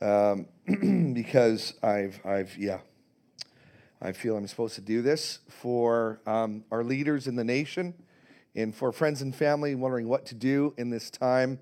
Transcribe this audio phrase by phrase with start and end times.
[0.00, 0.46] um,
[1.14, 2.78] because I've, I've, yeah,
[4.00, 7.94] I feel I'm supposed to do this for um, our leaders in the nation
[8.54, 11.58] and for friends and family wondering what to do in this time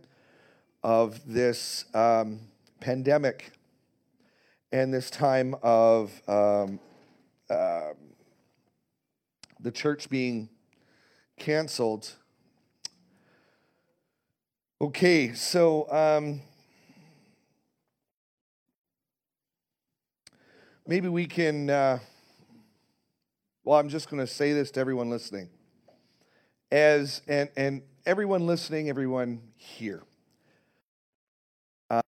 [0.83, 2.41] of this um,
[2.80, 3.53] pandemic
[4.73, 6.79] and this time of um,
[7.49, 7.93] uh,
[9.61, 10.49] the church being
[11.39, 12.13] canceled.
[14.81, 15.89] Okay, so
[20.87, 21.71] maybe we can.
[21.71, 21.99] Uh,
[23.65, 25.49] well, I'm just going to say this to everyone listening.
[26.71, 30.03] As and and everyone listening, everyone here.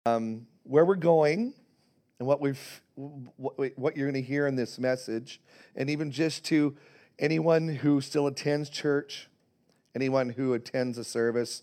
[0.07, 1.53] Um, where we're going
[2.19, 5.41] and what we've what, what you're going to hear in this message,
[5.77, 6.77] and even just to
[7.19, 9.29] anyone who still attends church,
[9.95, 11.63] anyone who attends a service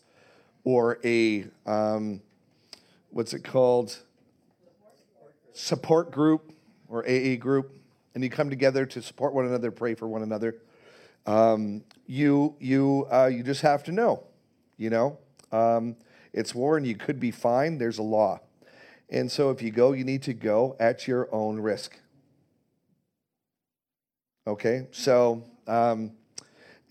[0.63, 2.21] or a um,
[3.09, 3.97] what's it called
[5.53, 6.54] support group
[6.87, 7.73] or AA group,
[8.13, 10.55] and you come together to support one another, pray for one another.
[11.25, 14.23] Um, you you uh, you just have to know,
[14.77, 15.17] you know,
[15.51, 15.95] um,
[16.33, 17.81] it's war and you could be fined.
[17.81, 18.39] There's a law,
[19.09, 21.97] and so if you go, you need to go at your own risk.
[24.47, 26.11] Okay, so um,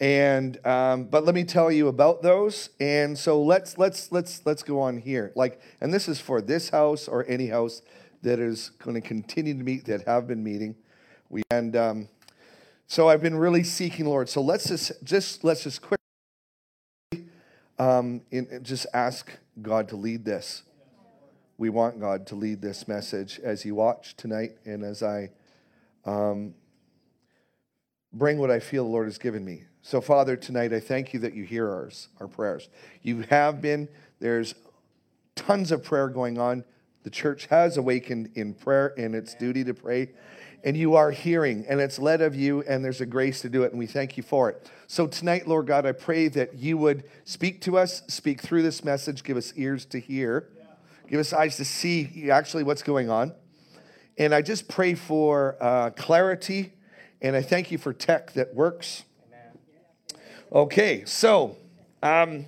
[0.01, 2.71] and um, but let me tell you about those.
[2.81, 5.33] And so let's let's let's let's go on here.
[5.37, 7.83] Like, and this is for this house or any house
[8.25, 10.75] that is going to continue to meet that have been meeting.
[11.31, 12.09] We and um,
[12.87, 14.29] so I've been really seeking Lord.
[14.29, 17.29] So let's just just let's just quickly
[17.79, 19.31] um, in, just ask
[19.63, 20.63] God to lead this.
[21.57, 25.31] We want God to lead this message as you watch tonight and as I
[26.05, 26.55] um,
[28.13, 29.63] bring what I feel the Lord has given me.
[29.83, 32.69] So, Father, tonight I thank you that you hear ours, our prayers.
[33.03, 33.89] You have been,
[34.19, 34.55] there's
[35.37, 36.65] tons of prayer going on.
[37.05, 40.11] The church has awakened in prayer in its duty to pray.
[40.65, 43.65] And you are hearing, and it's led of you, and there's a grace to do
[43.65, 44.71] it, and we thank you for it.
[44.87, 48.83] So, tonight, Lord God, I pray that you would speak to us, speak through this
[48.83, 50.49] message, give us ears to hear,
[51.07, 53.35] give us eyes to see actually what's going on.
[54.17, 56.73] And I just pray for uh, clarity
[57.25, 59.05] and I thank you for tech that works.
[60.53, 61.57] Okay, so,
[62.03, 62.45] um,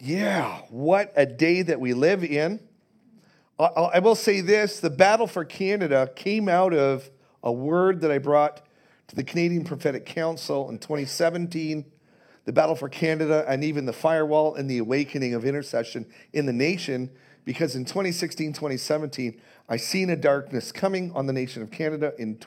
[0.00, 2.60] yeah, what a day that we live in.
[3.58, 7.08] I will say this the battle for Canada came out of
[7.42, 8.62] a word that I brought
[9.08, 11.84] to the Canadian Prophetic Council in 2017.
[12.46, 16.52] The battle for Canada and even the firewall and the awakening of intercession in the
[16.52, 17.10] nation,
[17.44, 22.38] because in 2016, 2017, I seen a darkness coming on the nation of Canada in,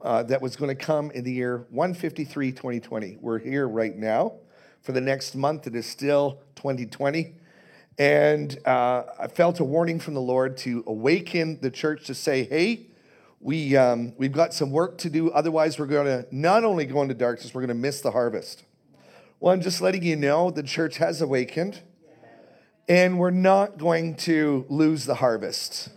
[0.00, 3.18] uh, that was going to come in the year 153, 2020.
[3.20, 4.34] We're here right now.
[4.82, 7.36] For the next month, it is still 2020.
[7.98, 12.42] And uh, I felt a warning from the Lord to awaken the church to say,
[12.42, 12.88] hey,
[13.38, 15.30] we, um, we've got some work to do.
[15.30, 18.64] Otherwise, we're going to not only go into darkness, we're going to miss the harvest.
[19.38, 21.80] Well, I'm just letting you know the church has awakened,
[22.88, 25.90] and we're not going to lose the harvest.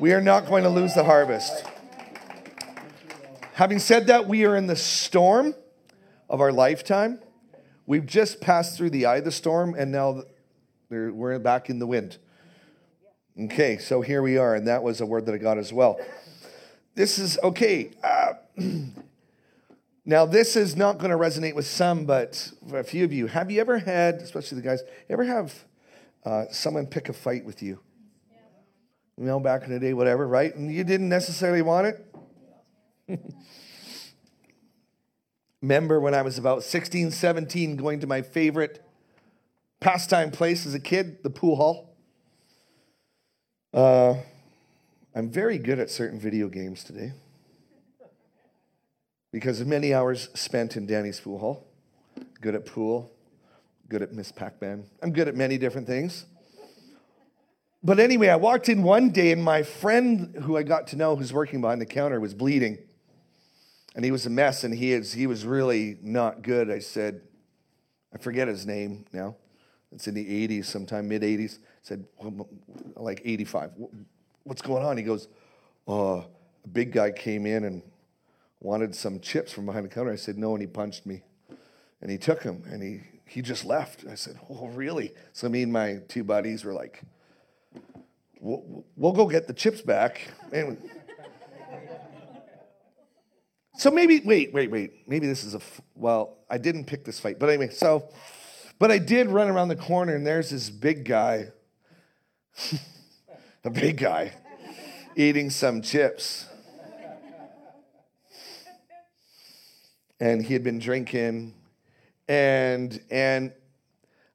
[0.00, 1.64] We are not going to lose the harvest.
[3.54, 5.54] Having said that, we are in the storm
[6.28, 7.20] of our lifetime.
[7.86, 10.22] We've just passed through the eye of the storm, and now
[10.90, 12.18] we're back in the wind.
[13.38, 15.98] Okay, so here we are, and that was a word that I got as well.
[16.94, 17.90] This is okay.
[18.02, 18.34] Uh,
[20.04, 23.26] now, this is not going to resonate with some, but for a few of you,
[23.26, 25.64] have you ever had, especially the guys, ever have
[26.24, 27.80] uh, someone pick a fight with you?
[29.18, 30.54] you know, back in the day, whatever, right?
[30.54, 32.14] And you didn't necessarily want it.
[35.66, 38.86] Remember when I was about 16, 17, going to my favorite
[39.80, 41.90] pastime place as a kid, the pool hall.
[43.74, 44.14] Uh,
[45.12, 47.14] I'm very good at certain video games today
[49.32, 51.66] because of many hours spent in Danny's pool hall.
[52.40, 53.10] Good at pool,
[53.88, 54.84] good at Miss Pac Man.
[55.02, 56.26] I'm good at many different things.
[57.82, 61.16] But anyway, I walked in one day and my friend who I got to know
[61.16, 62.78] who's working behind the counter was bleeding.
[63.96, 66.70] And he was a mess and he, is, he was really not good.
[66.70, 67.22] I said,
[68.14, 69.36] I forget his name now.
[69.90, 71.56] It's in the 80s, sometime mid 80s.
[71.56, 72.04] I said,
[72.94, 73.70] like 85.
[74.44, 74.98] What's going on?
[74.98, 75.28] He goes,
[75.88, 76.26] Oh,
[76.64, 77.82] a big guy came in and
[78.60, 80.12] wanted some chips from behind the counter.
[80.12, 81.22] I said, No, and he punched me.
[82.02, 84.04] And he took them and he, he just left.
[84.10, 85.14] I said, Oh, really?
[85.32, 87.00] So me and my two buddies were like,
[88.40, 90.20] We'll, we'll go get the chips back.
[90.52, 90.76] And
[93.78, 95.06] so maybe, wait, wait, wait.
[95.06, 95.60] Maybe this is a,
[95.94, 97.38] well, I didn't pick this fight.
[97.38, 98.08] But anyway, so
[98.78, 101.48] But I did run around the corner, and there's this big guy,
[103.64, 104.32] a big guy,
[105.14, 106.46] eating some chips.
[110.18, 111.52] And he had been drinking,
[112.26, 113.52] and and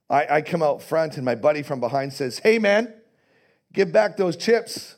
[0.07, 2.93] I, I come out front, and my buddy from behind says, "Hey, man,
[3.73, 4.97] give back those chips,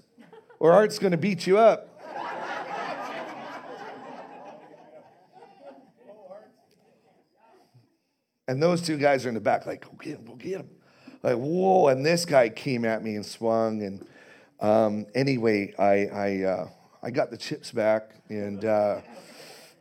[0.60, 1.93] or Art's to beat you up."
[8.54, 10.70] And those two guys are in the back, like, go get him, go get him.
[11.24, 11.88] Like, whoa.
[11.88, 13.82] And this guy came at me and swung.
[13.82, 14.06] And
[14.60, 16.70] um, anyway, I, I, uh,
[17.02, 19.02] I got the chips back and uh,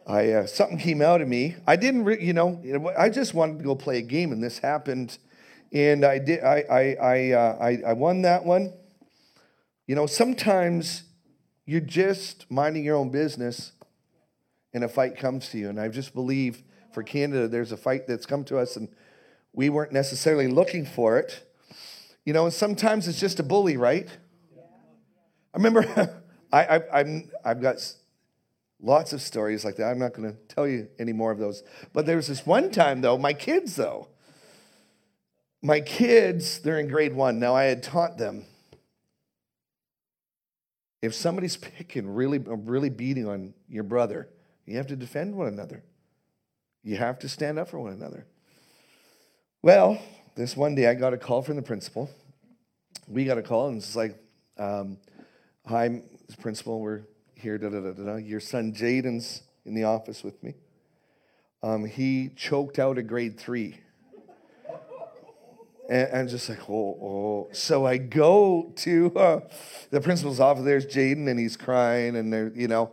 [0.07, 1.57] I, uh, something came out of me.
[1.67, 2.63] I didn't, re- you know,
[2.99, 5.19] I just wanted to go play a game and this happened.
[5.71, 8.73] And I did, I, I, I, uh, I, I won that one.
[9.87, 11.03] You know, sometimes
[11.67, 13.73] you're just minding your own business
[14.73, 15.69] and a fight comes to you.
[15.69, 18.89] And I just believe for Canada, there's a fight that's come to us and
[19.53, 21.47] we weren't necessarily looking for it.
[22.25, 24.09] You know, and sometimes it's just a bully, right?
[25.55, 26.23] I remember
[26.53, 27.77] I, I, I'm, I've got
[28.81, 29.85] lots of stories like that.
[29.85, 31.62] I'm not going to tell you any more of those.
[31.93, 34.09] But there was this one time, though, my kids, though,
[35.62, 37.38] my kids, they're in grade one.
[37.38, 38.47] Now, I had taught them
[41.03, 44.29] if somebody's picking, really, really beating on your brother,
[44.67, 45.83] you have to defend one another.
[46.82, 48.26] You have to stand up for one another.
[49.62, 50.00] Well,
[50.34, 52.11] this one day I got a call from the principal.
[53.06, 54.19] We got a call, and it's like,
[54.58, 54.99] um,
[55.69, 56.02] Hi,
[56.40, 57.02] principal, we're
[57.37, 57.56] here.
[57.56, 58.17] Da, da, da, da.
[58.17, 60.55] Your son Jaden's in the office with me.
[61.62, 63.78] Um, he choked out a grade three.
[65.88, 67.49] And I'm just like, oh, oh.
[67.52, 69.40] So I go to uh,
[69.90, 70.64] the principal's office.
[70.64, 72.90] There's Jaden, and he's crying, and there, you know,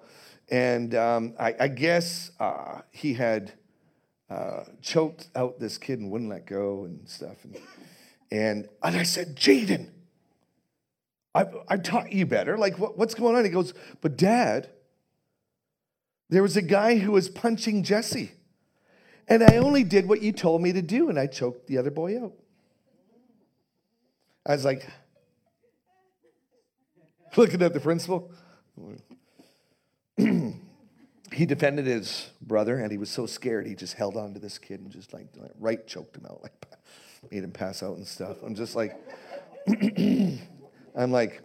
[0.51, 3.53] and um, I, I, guess uh, he had
[4.29, 7.43] uh, choked out this kid and wouldn't let go and stuff.
[7.43, 7.57] And,
[8.31, 9.89] and, and I said, Jaden,
[11.33, 12.57] I, I taught you better.
[12.57, 13.43] Like, what, what's going on?
[13.43, 14.69] He goes, But dad,
[16.29, 18.31] there was a guy who was punching Jesse.
[19.27, 21.91] And I only did what you told me to do, and I choked the other
[21.91, 22.33] boy out.
[24.45, 24.87] I was like,
[27.37, 28.31] looking at the principal.
[31.39, 34.57] he defended his brother, and he was so scared he just held on to this
[34.57, 35.27] kid and just like,
[35.57, 36.51] right choked him out, like
[37.31, 38.35] made him pass out and stuff.
[38.45, 38.93] I'm just like,
[39.69, 41.41] I'm like,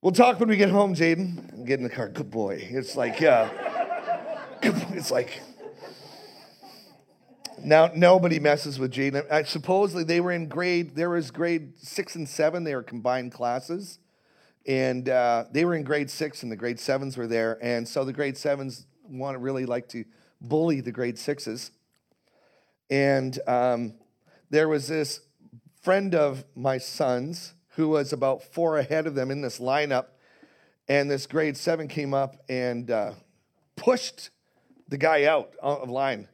[0.00, 1.66] we'll talk when we get home, Jaden.
[1.66, 2.08] Get in the car.
[2.08, 2.68] Good boy.
[2.70, 3.50] It's like, uh,
[4.62, 4.84] yeah.
[4.92, 5.40] It's like,
[7.60, 9.44] now nobody messes with Jaden.
[9.48, 13.98] Supposedly they were in grade, there was grade six and seven, they were combined classes
[14.68, 18.04] and uh, they were in grade six and the grade sevens were there and so
[18.04, 20.04] the grade sevens want to really like to
[20.40, 21.72] bully the grade sixes.
[22.90, 23.94] And um,
[24.50, 25.20] there was this
[25.80, 30.06] friend of my son's who was about four ahead of them in this lineup
[30.88, 33.12] and this grade seven came up and uh,
[33.76, 34.30] pushed
[34.88, 36.28] the guy out of line.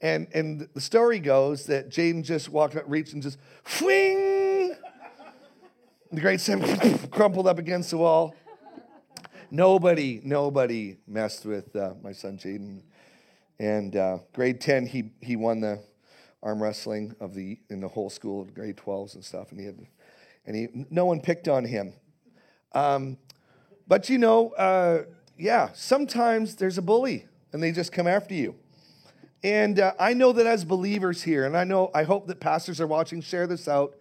[0.00, 4.39] And, and the story goes that jaden just walked up reached and just fling
[6.12, 8.34] the great seven crumpled up against the wall.
[9.50, 12.82] Nobody, nobody messed with uh, my son Jaden.
[13.60, 15.80] And uh, grade 10, he, he won the
[16.42, 19.52] arm wrestling of the in the whole school of grade 12s and stuff.
[19.52, 19.86] And he had,
[20.46, 21.92] and he, no one picked on him.
[22.72, 23.16] Um,
[23.86, 25.04] but you know, uh,
[25.38, 28.56] yeah, sometimes there's a bully and they just come after you.
[29.44, 32.80] And uh, I know that as believers here, and I know, I hope that pastors
[32.80, 33.94] are watching, share this out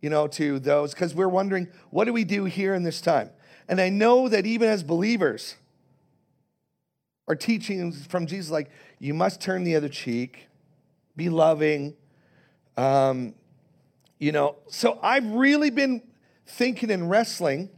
[0.00, 3.30] you know, to those, because we're wondering, what do we do here in this time?
[3.68, 5.56] And I know that even as believers,
[7.26, 10.48] our teachings from Jesus, like, you must turn the other cheek,
[11.16, 11.94] be loving.
[12.76, 13.34] Um,
[14.18, 16.02] you know, so I've really been
[16.46, 17.70] thinking and wrestling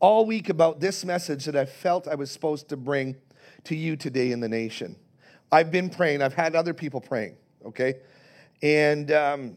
[0.00, 3.16] all week about this message that I felt I was supposed to bring
[3.64, 4.96] to you today in the nation.
[5.50, 8.00] I've been praying, I've had other people praying, okay?
[8.62, 9.56] And, um,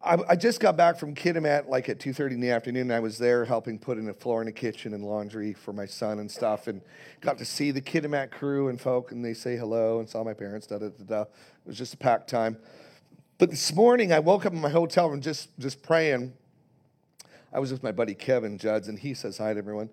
[0.00, 2.92] I, I just got back from Kitimat like at 2.30 in the afternoon.
[2.92, 5.86] I was there helping put in a floor in the kitchen and laundry for my
[5.86, 6.80] son and stuff and
[7.20, 10.34] got to see the Kitimat crew and folk and they say hello and saw my
[10.34, 11.22] parents, da, da, da, da.
[11.22, 11.28] It
[11.66, 12.58] was just a packed time.
[13.38, 16.32] But this morning I woke up in my hotel room just, just praying.
[17.52, 19.90] I was with my buddy Kevin Judds and he says hi to everyone.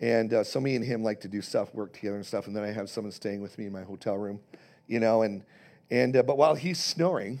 [0.00, 2.46] And uh, so me and him like to do stuff, work together and stuff.
[2.46, 4.38] And then I have someone staying with me in my hotel room,
[4.86, 5.22] you know.
[5.22, 5.42] And,
[5.90, 7.40] and uh, but while he's snoring,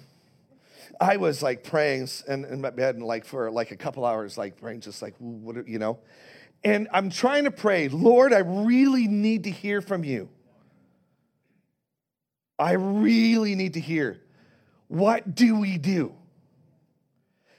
[1.00, 4.36] I was like praying in, in my bed and like for like a couple hours,
[4.36, 5.98] like praying, just like, what, you know.
[6.64, 10.28] And I'm trying to pray, Lord, I really need to hear from you.
[12.58, 14.20] I really need to hear.
[14.88, 16.14] what do we do?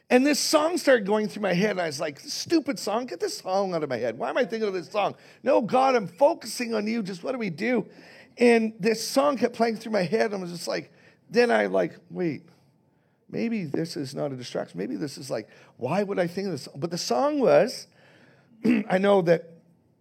[0.10, 3.20] And this song started going through my head, and I was like, stupid song, get
[3.20, 4.18] this song out of my head.
[4.18, 5.16] Why am I thinking of this song?
[5.42, 7.02] No, God, I'm focusing on you.
[7.02, 7.88] Just what do we do?
[8.38, 10.92] And this song kept playing through my head, and I was just like,
[11.32, 12.44] then I like, wait,
[13.34, 14.78] maybe this is not a distraction.
[14.78, 16.70] Maybe this is like, why would I think this?
[16.76, 17.88] But the song was,
[18.90, 19.50] I know that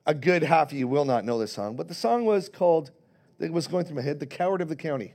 [0.07, 2.91] a good half of you will not know this song, but the song was called,
[3.41, 5.15] it was going through my head, The Coward of the County.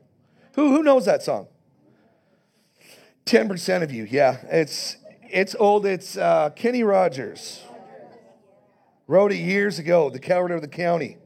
[0.56, 1.48] Who, who knows that song?
[3.26, 4.38] 10% of you, yeah.
[4.50, 5.86] It's, it's old.
[5.86, 7.62] It's uh, Kenny Rogers.
[9.06, 11.18] Wrote it years ago, The Coward of the County.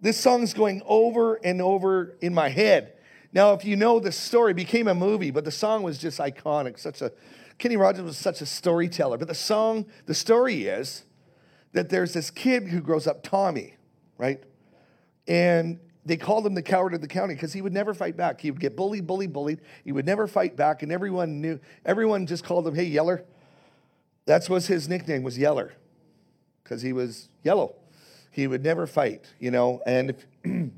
[0.00, 2.93] This song is going over and over in my head.
[3.34, 6.20] Now, if you know the story, it became a movie, but the song was just
[6.20, 6.78] iconic.
[6.78, 7.12] Such a
[7.58, 9.18] Kenny Rogers was such a storyteller.
[9.18, 11.04] But the song, the story is
[11.72, 13.74] that there's this kid who grows up, Tommy,
[14.18, 14.42] right?
[15.26, 18.40] And they called him the coward of the county because he would never fight back.
[18.40, 19.60] He would get bullied, bullied, bullied.
[19.84, 21.58] He would never fight back, and everyone knew.
[21.84, 23.24] Everyone just called him, "Hey, Yeller."
[24.26, 25.74] That's was his nickname was Yeller,
[26.62, 27.74] because he was yellow.
[28.30, 30.16] He would never fight, you know, and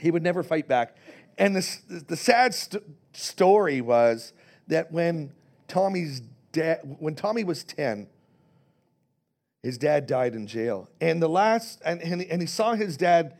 [0.00, 0.96] he would never fight back.
[1.40, 4.32] And the the sad st- story was
[4.68, 5.32] that when
[5.66, 6.20] Tommy's
[6.52, 8.06] dad, when Tommy was ten,
[9.62, 13.38] his dad died in jail, and the last, and, and, and he saw his dad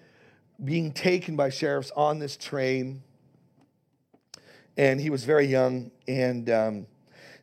[0.65, 3.03] being taken by sheriffs on this train.
[4.77, 5.91] And he was very young.
[6.09, 6.87] And um,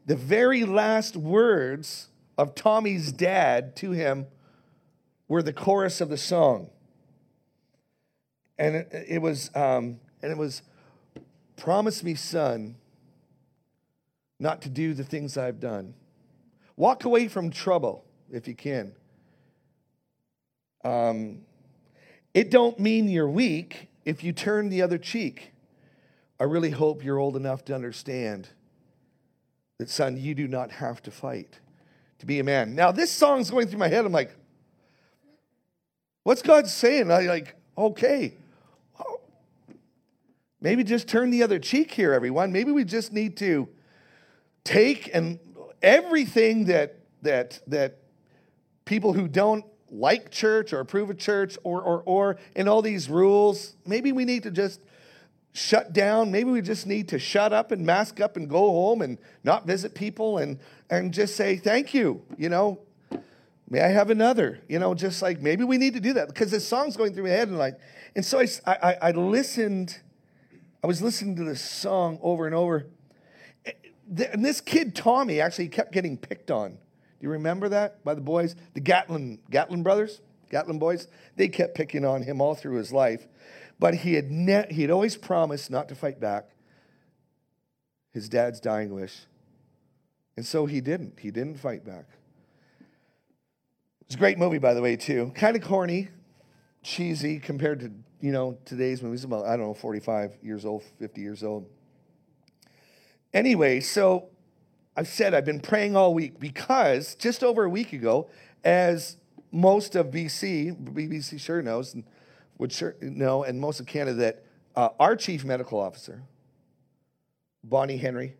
[0.06, 4.28] the very last words of Tommy's dad to him
[5.28, 6.70] were the chorus of the song.
[8.58, 10.62] And it, it was, um, and it was,
[11.56, 12.76] promise me, son,
[14.40, 15.94] not to do the things I've done.
[16.76, 18.94] Walk away from trouble if you can.
[20.84, 21.40] Um,
[22.34, 25.52] it don't mean you're weak if you turn the other cheek.
[26.40, 28.48] I really hope you're old enough to understand
[29.80, 31.60] that, son, you do not have to fight
[32.20, 32.76] to be a man.
[32.76, 34.06] Now, this song's going through my head.
[34.06, 34.36] I'm like,
[36.24, 37.12] what's God saying?
[37.12, 38.36] I like, okay,
[40.62, 42.52] maybe just turn the other cheek here, everyone.
[42.52, 43.68] Maybe we just need to
[44.64, 45.40] take and
[45.82, 47.98] everything that that that
[48.86, 53.10] people who don't like church or approve of church or, or, or, in all these
[53.10, 53.76] rules.
[53.86, 54.82] Maybe we need to just
[55.54, 56.32] shut down.
[56.32, 59.66] Maybe we just need to shut up and mask up and go home and not
[59.66, 60.60] visit people and,
[60.90, 62.22] and just say, thank you.
[62.38, 62.80] You know,
[63.70, 64.60] may I have another?
[64.68, 67.24] You know, just like maybe we need to do that because this song's going through
[67.24, 67.80] my head and like,
[68.16, 70.00] and so I, I, I listened,
[70.84, 72.88] I was listening to this song over and over.
[73.66, 76.78] And this kid, Tommy, actually kept getting picked on
[77.20, 78.56] do you remember that by the boys?
[78.74, 83.28] The Gatlin, Gatlin brothers, Gatlin boys, they kept picking on him all through his life.
[83.80, 86.50] But he had, ne- he had always promised not to fight back.
[88.14, 89.26] His dad's dying wish.
[90.36, 91.20] And so he didn't.
[91.20, 92.06] He didn't fight back.
[94.02, 95.32] It's a great movie, by the way, too.
[95.36, 96.10] Kind of corny,
[96.84, 99.24] cheesy compared to, you know, today's movies.
[99.24, 101.68] About, I don't know, 45 years old, 50 years old.
[103.34, 104.30] Anyway, so
[104.96, 108.30] I've said I've been praying all week because just over a week ago,
[108.64, 109.18] as
[109.52, 112.04] most of BC, BBC sure knows, and
[112.58, 114.44] would sure know, and most of Canada, that
[114.76, 116.24] uh, our chief medical officer,
[117.64, 118.36] Bonnie Henry,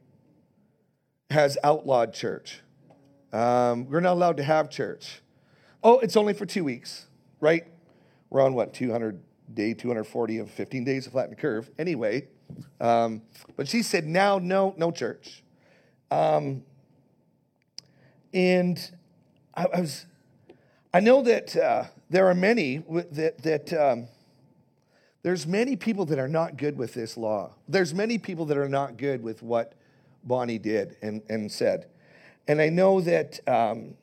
[1.30, 2.62] has outlawed church.
[3.34, 5.22] Um, we're not allowed to have church.
[5.84, 7.08] Oh, it's only for two weeks,
[7.40, 7.66] right?
[8.30, 9.22] We're on what, 200
[9.54, 11.70] day, 240 of 15 days to flatten the curve.
[11.78, 12.28] Anyway,
[12.80, 13.22] um,
[13.56, 15.44] but she said now, no, no church.
[16.12, 16.64] Um,
[18.34, 18.80] and
[19.56, 20.06] I, I, was,
[20.94, 22.78] I know that uh, there are many
[23.12, 24.08] that, that um,
[25.24, 27.54] there's many people that are not good with this law.
[27.68, 29.74] There's many people that are not good with what
[30.24, 31.88] Bonnie did and, and said.
[32.48, 33.96] And I know that um,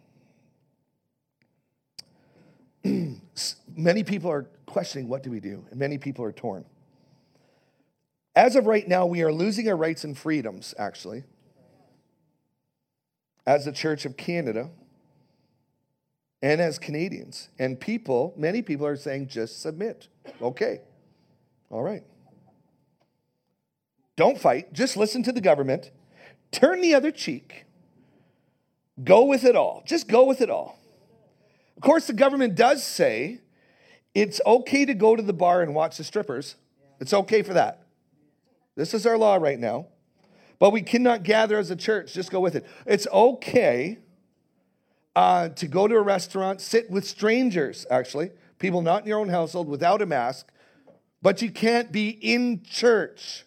[3.74, 6.64] many people are questioning what do we do, and many people are torn.
[8.37, 11.25] As of right now, we are losing our rights and freedoms, actually
[13.47, 14.71] as the Church of Canada
[16.42, 17.49] and as Canadians.
[17.59, 20.09] And people, many people are saying, just submit.
[20.40, 20.80] Okay.
[21.71, 22.04] All right.
[24.16, 24.73] Don't fight.
[24.73, 25.90] Just listen to the government.
[26.52, 27.64] Turn the other cheek.
[29.02, 29.83] Go with it all.
[29.85, 30.78] Just go with it all.
[31.76, 33.40] Of course, the government does say
[34.14, 36.54] it's okay to go to the bar and watch the strippers.
[37.00, 37.87] It's okay for that.
[38.76, 39.87] This is our law right now.
[40.59, 42.14] But we cannot gather as a church.
[42.14, 42.64] Just go with it.
[42.87, 43.99] It's okay
[45.16, 49.28] uh, to go to a restaurant, sit with strangers, actually, people not in your own
[49.28, 50.50] household without a mask,
[51.23, 53.44] but you can't be in church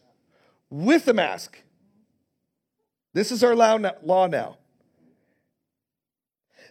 [0.70, 1.62] with a mask.
[3.14, 3.78] This is our law
[4.28, 4.57] now.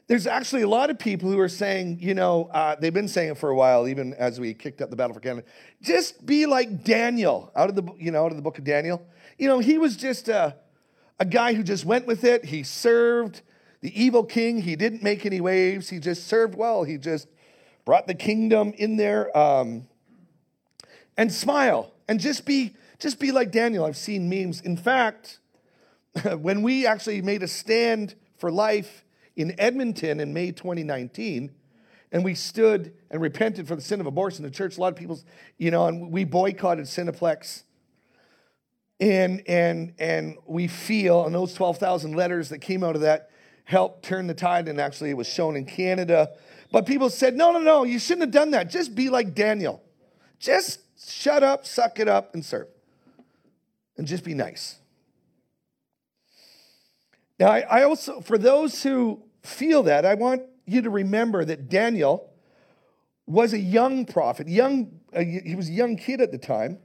[0.08, 3.32] There's actually a lot of people who are saying, you know, uh, they've been saying
[3.32, 5.46] it for a while, even as we kicked up the battle for Canada.
[5.82, 9.04] Just be like Daniel out of the, you know, out of the book of Daniel.
[9.36, 10.56] You know, he was just a,
[11.18, 12.44] a guy who just went with it.
[12.44, 13.42] He served
[13.80, 14.62] the evil king.
[14.62, 15.88] He didn't make any waves.
[15.88, 16.84] He just served well.
[16.84, 17.26] He just
[17.84, 19.36] brought the kingdom in there.
[19.36, 19.88] Um,
[21.16, 23.84] and smile and just be just be like Daniel.
[23.84, 24.60] I've seen memes.
[24.60, 25.38] In fact,
[26.38, 29.04] when we actually made a stand for life
[29.37, 31.52] in Edmonton in May 2019,
[32.12, 34.93] and we stood and repented for the sin of abortion, in the church, a lot
[34.93, 35.21] of people,
[35.59, 37.62] you know, and we boycotted Cineplex.
[38.99, 43.28] And and and we feel, and those 12,000 letters that came out of that
[43.64, 46.31] helped turn the tide, and actually it was shown in Canada.
[46.73, 48.71] But people said, no, no, no, you shouldn't have done that.
[48.71, 49.83] Just be like Daniel.
[50.38, 52.69] Just shut up, suck it up, and serve.
[53.99, 54.76] And just be nice.
[57.38, 61.69] Now, I, I also, for those who feel that, I want you to remember that
[61.69, 62.31] Daniel
[63.26, 66.79] was a young prophet, young, uh, he was a young kid at the time,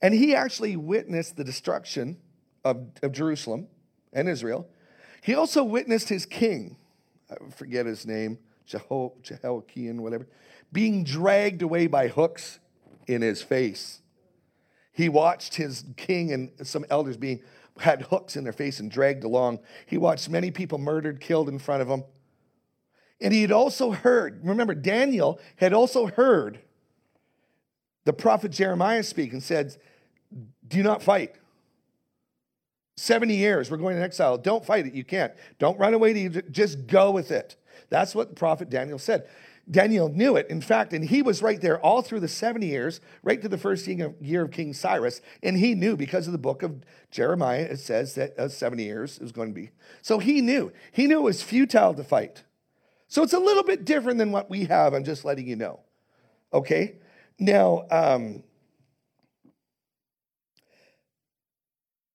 [0.00, 2.18] and he actually witnessed the destruction
[2.64, 3.68] of, of Jerusalem
[4.12, 4.68] and Israel.
[5.22, 6.76] He also witnessed his king,
[7.30, 8.38] I forget his name,
[8.68, 10.26] Jeho- Jehoiakim, whatever,
[10.72, 12.58] being dragged away by hooks
[13.06, 14.00] in his face.
[14.92, 17.42] He watched his king and some elders being
[17.78, 19.60] had hooks in their face and dragged along.
[19.86, 22.04] He watched many people murdered, killed in front of him.
[23.20, 26.60] And he had also heard, remember, Daniel had also heard
[28.04, 29.76] the prophet Jeremiah speak and said,
[30.66, 31.36] Do not fight.
[32.96, 34.36] 70 years, we're going to exile.
[34.36, 34.94] Don't fight it.
[34.94, 35.32] You can't.
[35.58, 36.42] Don't run away to.
[36.42, 37.56] Just go with it.
[37.88, 39.28] That's what the prophet Daniel said.
[39.70, 43.00] Daniel knew it, in fact, and he was right there all through the 70 years,
[43.22, 45.20] right to the first year of King Cyrus.
[45.42, 49.18] And he knew because of the book of Jeremiah, it says that uh, 70 years
[49.18, 49.70] is going to be.
[50.02, 50.72] So he knew.
[50.90, 52.42] He knew it was futile to fight.
[53.06, 54.94] So it's a little bit different than what we have.
[54.94, 55.80] I'm just letting you know.
[56.52, 56.96] Okay?
[57.38, 58.42] Now, um,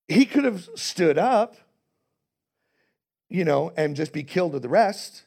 [0.07, 1.55] he could have stood up,
[3.29, 5.23] you know, and just be killed with the rest.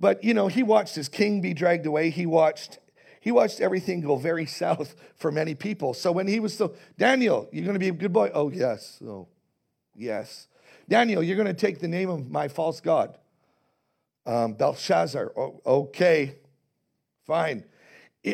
[0.00, 2.10] But you know, he watched his king be dragged away.
[2.10, 2.78] He watched
[3.20, 5.94] he watched everything go very south for many people.
[5.94, 8.30] So when he was still Daniel, you're going to be a good boy.
[8.32, 9.28] Oh yes, oh
[9.94, 10.48] yes.
[10.88, 13.18] Daniel, you're going to take the name of my false god,
[14.24, 15.32] um, Belshazzar.
[15.36, 16.36] Oh, okay,
[17.26, 17.64] fine.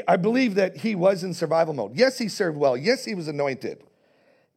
[0.07, 1.97] I believe that he was in survival mode.
[1.97, 2.77] Yes, he served well.
[2.77, 3.83] Yes, he was anointed.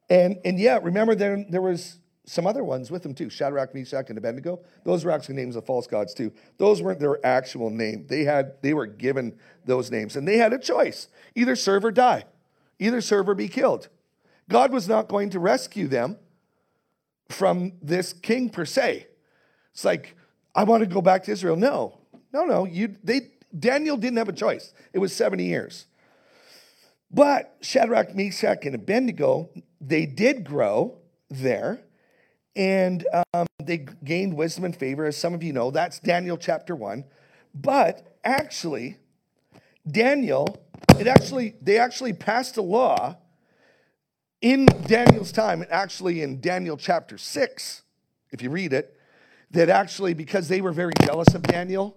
[0.08, 1.97] And and yeah, remember there there was
[2.28, 4.60] some other ones with them too Shadrach, Meshach, and Abednego.
[4.84, 6.32] Those were actually names of false gods too.
[6.58, 8.06] Those weren't their actual name.
[8.06, 11.90] They had they were given those names, and they had a choice: either serve or
[11.90, 12.24] die,
[12.78, 13.88] either serve or be killed.
[14.48, 16.18] God was not going to rescue them
[17.30, 19.06] from this king per se.
[19.72, 20.14] It's like
[20.54, 21.56] I want to go back to Israel.
[21.56, 21.98] No,
[22.32, 22.66] no, no.
[22.66, 24.74] You they Daniel didn't have a choice.
[24.92, 25.86] It was seventy years.
[27.10, 29.48] But Shadrach, Meshach, and Abednego,
[29.80, 30.98] they did grow
[31.30, 31.80] there
[32.58, 35.70] and um, they gained wisdom and favor, as some of you know.
[35.70, 37.04] That's Daniel chapter one.
[37.54, 38.98] But actually,
[39.88, 40.60] Daniel,
[40.98, 43.16] it actually they actually passed a law
[44.42, 47.84] in Daniel's time, and actually in Daniel chapter six,
[48.32, 48.98] if you read it,
[49.52, 51.96] that actually because they were very jealous of Daniel,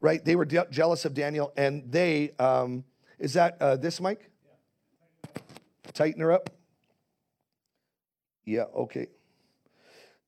[0.00, 0.22] right?
[0.22, 2.84] They were de- jealous of Daniel, and they um,
[3.18, 4.30] is that uh, this mic?
[5.94, 6.50] Tighten her up.
[8.44, 8.64] Yeah.
[8.74, 9.06] Okay.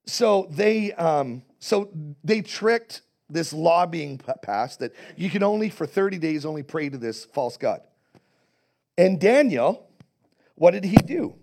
[0.06, 1.90] So they, um, so
[2.22, 6.88] they tricked this law being passed that you can only for 30 days only pray
[6.88, 7.80] to this false god.
[8.96, 9.88] And Daniel,
[10.54, 11.34] what did he do?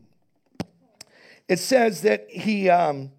[1.48, 3.12] It says that he um,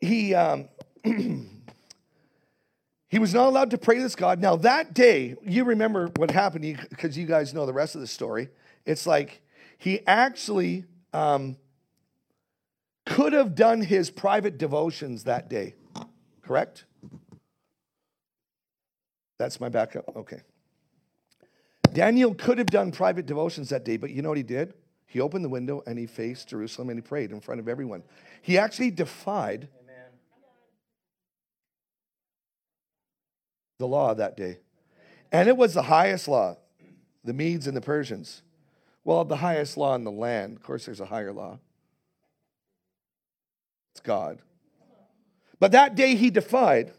[0.00, 0.68] he um,
[1.04, 1.48] he
[3.18, 4.40] was not allowed to pray to this god.
[4.40, 8.06] Now that day, you remember what happened because you guys know the rest of the
[8.06, 8.50] story.
[8.86, 9.42] It's like
[9.78, 11.56] he actually um,
[13.04, 15.74] could have done his private devotions that day,
[16.42, 16.84] correct?
[19.38, 20.16] That's my backup.
[20.16, 20.42] Okay.
[21.92, 24.74] Daniel could have done private devotions that day, but you know what he did?
[25.06, 28.02] He opened the window and he faced Jerusalem and he prayed in front of everyone.
[28.40, 30.10] He actually defied Amen.
[33.78, 34.60] the law that day.
[35.30, 36.56] And it was the highest law,
[37.24, 38.42] the Medes and the Persians.
[39.04, 40.56] Well, the highest law in the land.
[40.56, 41.58] Of course, there's a higher law.
[43.92, 44.40] It's God.
[45.60, 46.92] But that day he defied.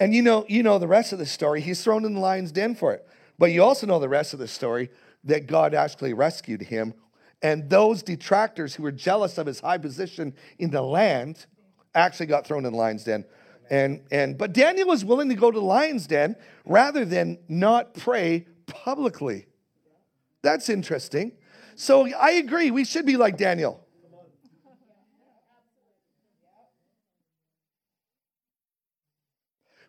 [0.00, 1.60] And you know, you know the rest of the story.
[1.60, 3.06] He's thrown in the lion's den for it.
[3.38, 4.90] But you also know the rest of the story
[5.24, 6.94] that God actually rescued him
[7.42, 11.46] And those detractors who were jealous of his high position in the land
[11.94, 13.24] actually got thrown in the lion's den.
[13.68, 17.94] And, and, but Daniel was willing to go to the lion's den rather than not
[17.94, 19.46] pray publicly.
[20.42, 21.32] That's interesting.
[21.74, 23.85] So I agree, we should be like Daniel.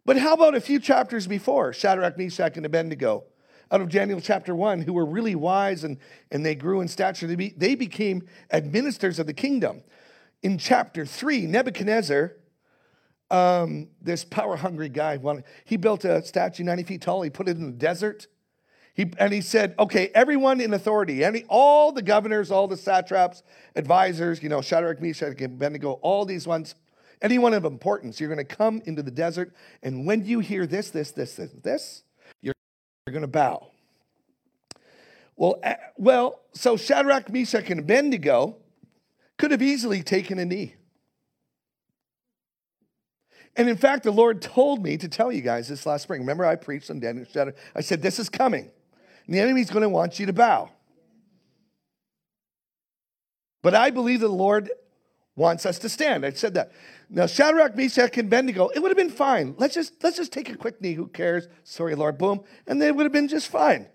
[0.07, 3.25] But how about a few chapters before Shadrach, Meshach, and Abednego?
[3.69, 5.97] Out of Daniel chapter 1, who were really wise and,
[6.31, 7.27] and they grew in stature.
[7.27, 9.83] They, be, they became administrators of the kingdom.
[10.41, 12.37] In chapter 3, Nebuchadnezzar,
[13.29, 15.19] um, this power hungry guy,
[15.65, 17.21] he built a statue 90 feet tall.
[17.23, 18.27] He put it in the desert.
[18.93, 23.43] He, and he said, okay, everyone in authority, any, all the governors, all the satraps,
[23.75, 26.75] advisors, you know, Shadrach, Meshach, and Abednego, all these ones,
[27.21, 30.89] anyone of importance, you're going to come into the desert, and when you hear this,
[30.89, 32.03] this, this, this, this,
[32.41, 32.53] you're,
[33.09, 33.67] going to bow.
[35.35, 35.61] Well,
[35.97, 38.57] well, so Shadrach, Meshach, and Abednego
[39.37, 40.75] could have easily taken a knee.
[43.55, 46.21] And in fact, the Lord told me to tell you guys this last spring.
[46.21, 47.55] Remember, I preached on Daniel Shadrach.
[47.75, 48.69] I said, This is coming.
[49.25, 50.69] And the enemy's going to want you to bow.
[53.63, 54.69] But I believe the Lord
[55.35, 56.25] wants us to stand.
[56.25, 56.71] I said that.
[57.09, 59.55] Now, Shadrach, Meshach, and Abednego, it would have been fine.
[59.57, 60.93] Let's just, let's just take a quick knee.
[60.93, 61.47] Who cares?
[61.63, 62.17] Sorry, Lord.
[62.17, 62.43] Boom.
[62.67, 63.87] And they would have been just fine.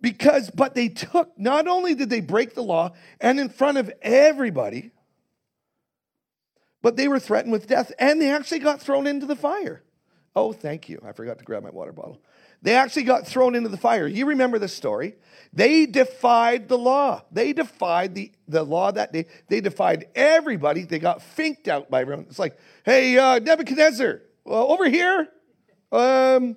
[0.00, 3.90] Because, but they took, not only did they break the law and in front of
[4.02, 4.92] everybody,
[6.82, 9.82] but they were threatened with death and they actually got thrown into the fire.
[10.36, 11.00] Oh, thank you.
[11.04, 12.20] I forgot to grab my water bottle.
[12.64, 14.06] They actually got thrown into the fire.
[14.06, 15.16] You remember the story.
[15.52, 17.22] They defied the law.
[17.30, 19.26] They defied the, the law that day.
[19.48, 20.84] They defied everybody.
[20.84, 22.24] They got finked out by everyone.
[22.30, 25.28] It's like, hey, uh, Nebuchadnezzar, well, over here,
[25.92, 26.56] um,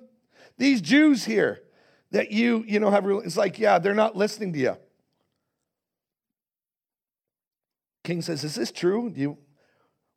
[0.56, 1.60] these Jews here
[2.10, 4.76] that you, you know, have, it's like, yeah, they're not listening to you.
[8.02, 9.12] King says, is this true?
[9.14, 9.36] You,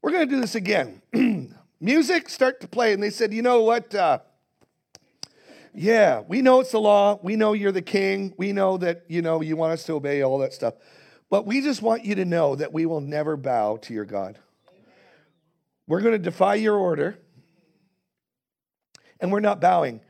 [0.01, 1.01] we're going to do this again.
[1.82, 2.93] Music, start to play.
[2.93, 3.93] And they said, you know what?
[3.93, 4.19] Uh,
[5.73, 7.19] yeah, we know it's the law.
[7.21, 8.34] We know you're the king.
[8.38, 10.73] We know that, you know, you want us to obey all that stuff.
[11.29, 14.38] But we just want you to know that we will never bow to your God.
[15.88, 17.17] We're going to defy your order.
[19.19, 20.01] And we're not bowing.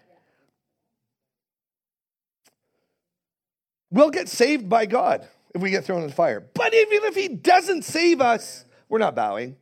[3.91, 6.39] We'll get saved by God if we get thrown in the fire.
[6.53, 9.57] But even if he doesn't save us, we're not bowing.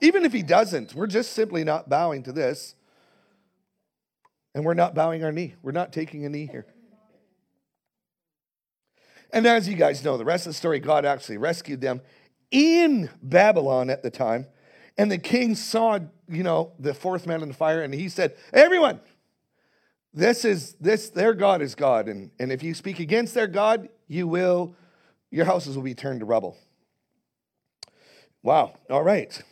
[0.00, 2.74] Even if he doesn't, we're just simply not bowing to this.
[4.54, 5.54] And we're not bowing our knee.
[5.62, 6.66] We're not taking a knee here.
[9.32, 12.02] And as you guys know, the rest of the story, God actually rescued them
[12.50, 14.46] in Babylon at the time.
[14.98, 18.36] And the king saw, you know, the fourth man in the fire, and he said,
[18.52, 19.00] Everyone,
[20.12, 22.08] this is this, their God is God.
[22.08, 24.76] And, and if you speak against their God, you will,
[25.30, 26.58] your houses will be turned to rubble.
[28.42, 28.74] Wow.
[28.90, 29.42] All right.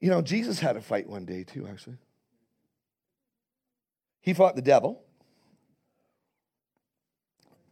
[0.00, 1.96] You know, Jesus had a fight one day too, actually.
[4.20, 5.02] He fought the devil.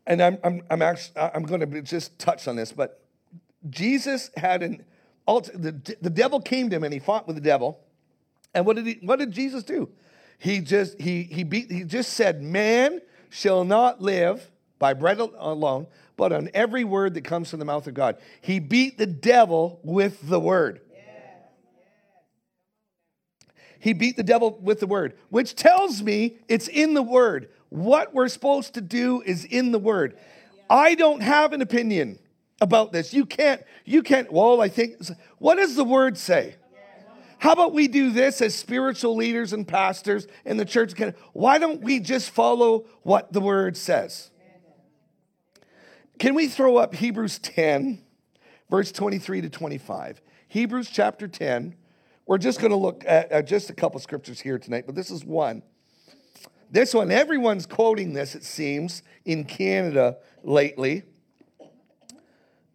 [0.06, 3.02] And I'm, I'm, I'm actually, I'm going to just touch on this, but
[3.68, 4.84] Jesus had an,
[5.26, 7.80] the, the devil came to him and he fought with the devil.
[8.54, 9.88] And what did he, what did Jesus do?
[10.38, 15.86] He just, he, he beat, he just said, man shall not live by bread alone,
[16.16, 18.18] but on every word that comes from the mouth of God.
[18.40, 20.80] He beat the devil with the word.
[23.78, 27.48] He beat the devil with the word, which tells me it's in the word.
[27.68, 30.16] What we're supposed to do is in the word.
[30.68, 32.18] I don't have an opinion
[32.60, 33.12] about this.
[33.12, 34.96] You can't, you can't, well, I think,
[35.38, 36.56] what does the word say?
[37.38, 40.94] How about we do this as spiritual leaders and pastors in the church?
[41.32, 44.30] Why don't we just follow what the word says?
[46.18, 48.02] Can we throw up Hebrews 10,
[48.70, 50.22] verse 23 to 25?
[50.48, 51.74] Hebrews chapter 10,
[52.26, 55.24] we're just going to look at, just a couple scriptures here tonight, but this is
[55.24, 55.62] one.
[56.70, 61.04] This one, everyone's quoting this, it seems, in Canada lately.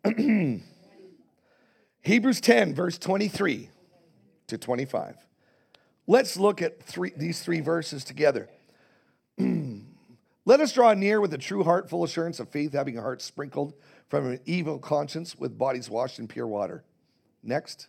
[2.01, 3.69] Hebrews 10, verse 23
[4.47, 5.17] to 25.
[6.07, 8.49] Let's look at three, these three verses together.
[10.45, 13.21] Let us draw near with a true heart, full assurance of faith, having a heart
[13.21, 13.73] sprinkled
[14.09, 16.83] from an evil conscience, with bodies washed in pure water.
[17.43, 17.87] Next.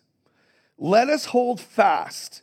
[0.78, 2.42] Let us hold fast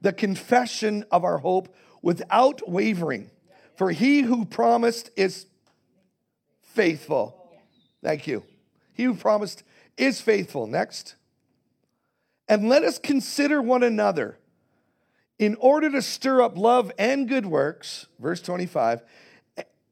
[0.00, 3.30] the confession of our hope without wavering,
[3.76, 5.46] for he who promised is
[6.62, 7.52] faithful.
[8.02, 8.44] Thank you.
[8.94, 9.62] He who promised
[9.96, 10.66] is faithful.
[10.66, 11.14] Next.
[12.48, 14.38] And let us consider one another
[15.38, 19.02] in order to stir up love and good works, verse 25,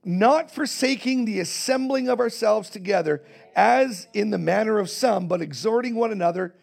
[0.04, 3.22] not forsaking the assembling of ourselves together,
[3.54, 6.54] as in the manner of some, but exhorting one another,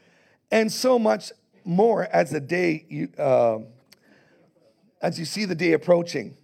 [0.52, 1.32] and so much
[1.64, 3.60] more as the day you, uh,
[5.02, 6.38] as you see the day approaching.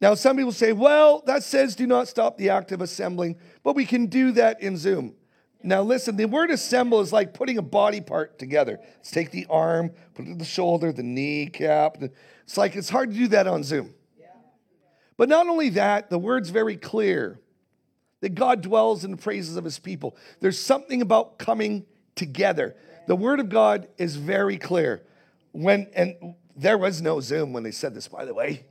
[0.00, 3.74] Now, some people say, well, that says do not stop the act of assembling, but
[3.74, 5.14] we can do that in Zoom.
[5.62, 8.78] Now, listen, the word assemble is like putting a body part together.
[8.98, 11.96] Let's take the arm, put it in the shoulder, the kneecap.
[12.44, 13.94] It's like it's hard to do that on Zoom.
[15.16, 17.40] But not only that, the word's very clear
[18.20, 20.16] that God dwells in the praises of his people.
[20.40, 22.76] There's something about coming together.
[23.06, 25.02] The word of God is very clear.
[25.52, 28.64] When and there was no Zoom when they said this, by the way.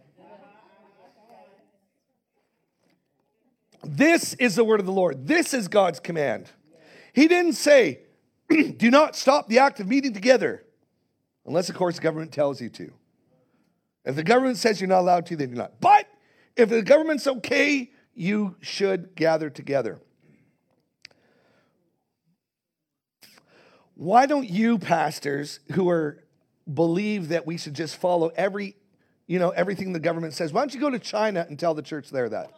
[3.84, 5.28] This is the word of the Lord.
[5.28, 6.50] This is God's command.
[7.14, 8.00] He didn't say,
[8.78, 10.66] do not stop the act of meeting together,
[11.46, 12.92] unless, of course, the government tells you to.
[14.04, 15.80] If the government says you're not allowed to, then you're not.
[15.80, 16.08] But
[16.56, 20.00] if the government's okay, you should gather together.
[23.96, 26.24] Why don't you, pastors, who are
[26.72, 28.76] believe that we should just follow every,
[29.28, 31.82] you know, everything the government says, why don't you go to China and tell the
[31.82, 32.52] church there that?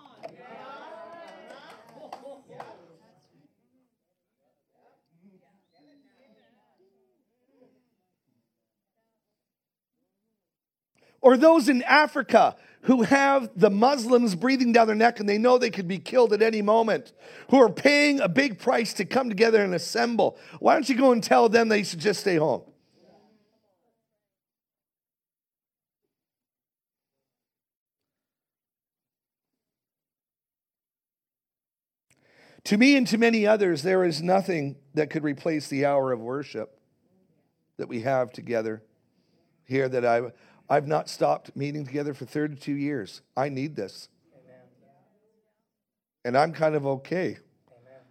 [11.19, 12.55] Or those in Africa
[12.87, 16.31] who have the Muslims breathing down their neck and they know they could be killed
[16.31, 17.11] at any moment,
[17.49, 20.37] who are paying a big price to come together and assemble.
[20.59, 22.61] Why don't you go and tell them they should just stay home?
[32.63, 36.21] To me and to many others, there is nothing that could replace the hour of
[36.21, 36.79] worship
[37.75, 38.81] that we have together
[39.65, 40.21] here that I
[40.69, 43.21] I've not stopped meeting together for 32 years.
[43.35, 44.09] I need this.
[44.33, 44.61] Amen.
[46.25, 47.37] And I'm kind of okay.
[47.69, 48.01] Amen.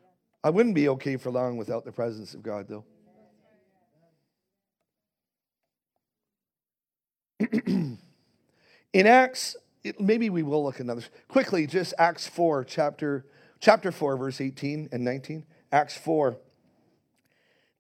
[0.43, 2.85] I wouldn't be okay for long without the presence of God, though.
[8.93, 11.67] In Acts, it, maybe we will look another quickly.
[11.67, 13.27] Just Acts four, chapter
[13.61, 15.45] chapter four, verse eighteen and nineteen.
[15.71, 16.39] Acts four.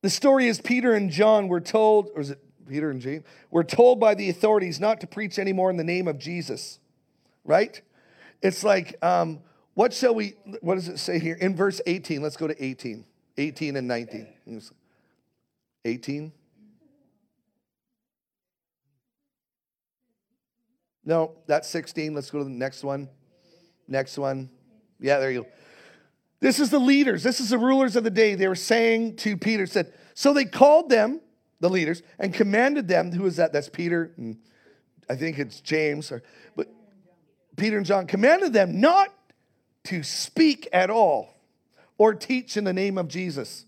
[0.02, 3.64] The story is Peter and John were told, or is it Peter and James, were
[3.64, 6.78] told by the authorities not to preach anymore in the name of Jesus,
[7.44, 7.80] right?
[8.42, 9.40] It's like, um,
[9.74, 11.36] what shall we, what does it say here?
[11.40, 13.04] In verse 18, let's go to 18,
[13.36, 14.26] 18 and 19.
[15.84, 16.32] 18.
[21.04, 22.14] No, that's 16.
[22.14, 23.08] Let's go to the next one.
[23.86, 24.50] Next one.
[24.98, 25.48] Yeah, there you go.
[26.40, 27.22] This is the leaders.
[27.22, 28.34] This is the rulers of the day.
[28.34, 31.20] They were saying to Peter, said, so they called them
[31.60, 33.52] the leaders, and commanded them, who is that?
[33.52, 34.38] That's Peter, and
[35.08, 36.22] I think it's James, or,
[36.54, 36.68] but
[37.56, 39.12] Peter and John commanded them not
[39.84, 41.34] to speak at all
[41.98, 43.64] or teach in the name of Jesus.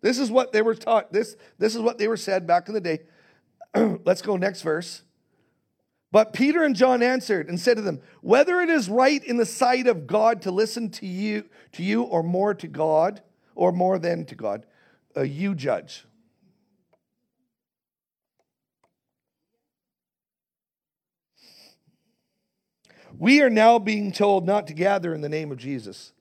[0.00, 1.12] This is what they were taught.
[1.12, 3.00] This, this is what they were said back in the day.
[4.04, 5.02] Let's go next verse.
[6.12, 9.46] But Peter and John answered and said to them, Whether it is right in the
[9.46, 13.22] sight of God to listen to you, to you or more to God,
[13.54, 14.66] or more than to God,
[15.16, 16.04] uh, you judge.
[23.18, 26.12] We are now being told not to gather in the name of Jesus.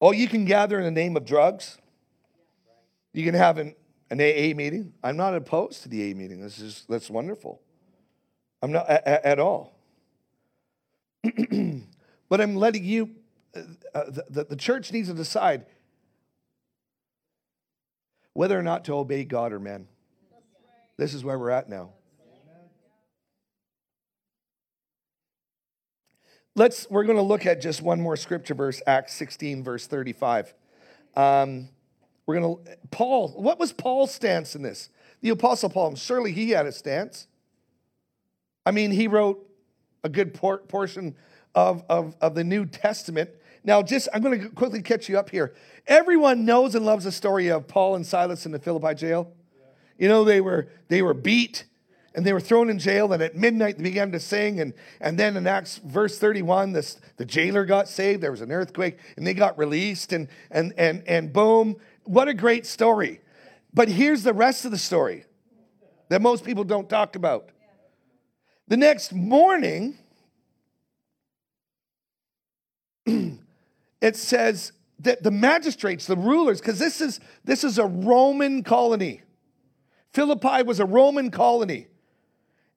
[0.00, 1.78] Oh, you can gather in the name of drugs.
[3.12, 3.74] You can have an,
[4.10, 4.92] an AA meeting.
[5.02, 6.40] I'm not opposed to the AA meeting.
[6.40, 7.62] This is that's wonderful.
[8.62, 9.78] I'm not a, at all.
[12.28, 13.10] but I'm letting you,
[13.56, 13.60] uh,
[13.94, 15.66] uh, the, the church needs to decide
[18.34, 19.86] whether or not to obey God or men.
[20.96, 21.90] This is where we're at now.
[26.56, 30.54] Let's, we're going to look at just one more scripture verse, Acts 16, verse 35.
[31.16, 31.68] Um,
[32.26, 34.88] we're going to, Paul, what was Paul's stance in this?
[35.20, 37.26] The Apostle Paul, surely he had a stance.
[38.64, 39.44] I mean, he wrote
[40.04, 41.16] a good por- portion
[41.56, 43.30] of, of, of the New Testament.
[43.64, 45.54] Now, just, I'm going to quickly catch you up here.
[45.88, 49.32] Everyone knows and loves the story of Paul and Silas in the Philippi jail.
[49.98, 51.64] You know, they were, they were beat
[52.14, 53.12] and they were thrown in jail.
[53.12, 54.60] And at midnight, they began to sing.
[54.60, 58.22] And, and then in Acts verse 31, this, the jailer got saved.
[58.22, 60.12] There was an earthquake, and they got released.
[60.12, 63.20] And, and, and, and boom, what a great story.
[63.72, 65.24] But here's the rest of the story
[66.08, 67.48] that most people don't talk about.
[68.68, 69.98] The next morning,
[73.06, 79.22] it says that the magistrates, the rulers, because this is this is a Roman colony.
[80.12, 81.88] Philippi was a Roman colony.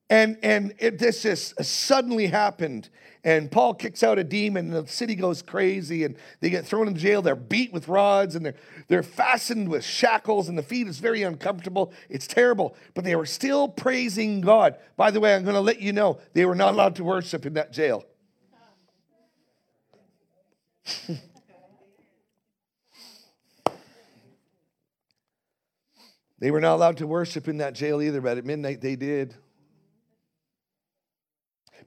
[0.10, 2.90] And, and it, this just suddenly happened.
[3.24, 6.88] And Paul kicks out a demon, and the city goes crazy, and they get thrown
[6.88, 7.22] in jail.
[7.22, 8.56] They're beat with rods, and they're,
[8.88, 11.92] they're fastened with shackles, and the feet is very uncomfortable.
[12.10, 12.78] It's terrible.
[12.94, 14.78] But they were still praising God.
[14.96, 17.46] By the way, I'm going to let you know they were not allowed to worship
[17.46, 18.06] in that jail.
[26.40, 29.36] they were not allowed to worship in that jail either, but at midnight they did.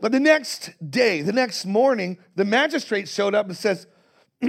[0.01, 3.87] But the next day, the next morning, the magistrate showed up and says,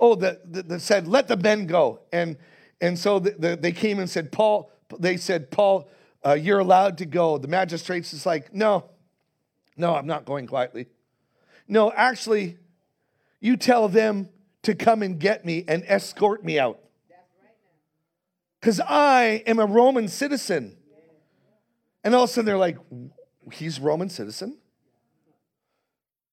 [0.00, 2.36] "Oh, the, the, the, said, let the men go." And
[2.80, 5.88] and so the, the, they came and said, "Paul." They said, "Paul,
[6.26, 8.90] uh, you're allowed to go." The magistrate's is like, "No,
[9.76, 10.86] no, I'm not going quietly.
[11.68, 12.56] No, actually,
[13.40, 14.30] you tell them
[14.62, 16.80] to come and get me and escort me out,
[18.60, 20.74] because I am a Roman citizen."
[22.02, 22.78] And all of a sudden, they're like,
[23.52, 24.58] "He's Roman citizen."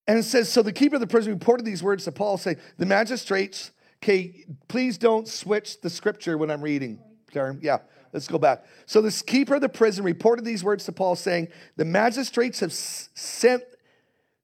[0.07, 2.57] And it says, So the keeper of the prison reported these words to Paul, saying,
[2.77, 3.71] The magistrates,
[4.03, 6.99] okay, please don't switch the scripture when I'm reading.
[7.33, 7.79] Yeah,
[8.13, 8.65] let's go back.
[8.85, 12.71] So this keeper of the prison reported these words to Paul, saying, The magistrates have
[12.71, 13.63] sent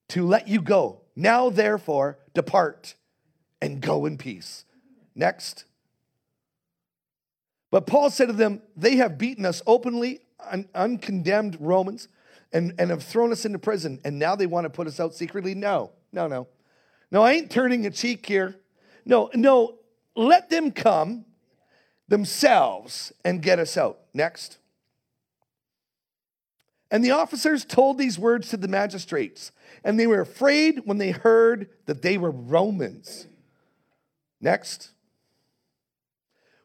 [0.10, 1.02] to let you go.
[1.16, 2.96] Now, therefore, depart
[3.62, 4.66] and go in peace.
[5.16, 5.66] Next.
[7.70, 10.20] But Paul said to them, They have beaten us openly,
[10.50, 12.08] un- uncondemned Romans
[12.54, 15.14] and, and have thrown us into prison, and now they want to put us out
[15.14, 15.56] secretly?
[15.56, 16.48] No, no, no.
[17.12, 18.56] No, I ain't turning a cheek here.
[19.06, 19.80] No, no,
[20.16, 21.26] let them come
[22.08, 24.00] themselves and get us out.
[24.14, 24.58] Next.
[26.90, 31.12] And the officers told these words to the magistrates, and they were afraid when they
[31.12, 33.28] heard that they were Romans.
[34.42, 34.92] Next.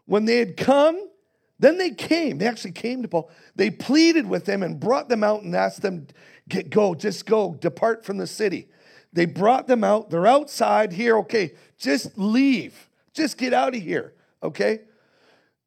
[0.05, 1.09] When they had come
[1.59, 2.39] then they came.
[2.39, 3.31] They actually came to Paul.
[3.55, 6.07] They pleaded with them and brought them out and asked them,
[6.49, 8.69] Get, go, just go, depart from the city.
[9.13, 10.11] They brought them out.
[10.11, 11.19] They're outside here.
[11.19, 12.89] Okay, just leave.
[13.15, 14.13] Just get out of here.
[14.43, 14.81] Okay.